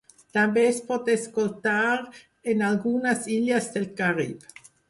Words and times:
També 0.35 0.63
es 0.69 0.79
pot 0.87 1.11
escoltar 1.15 1.83
en 2.55 2.65
algunes 2.71 3.31
illes 3.37 3.73
del 3.77 3.91
Carib. 4.01 4.53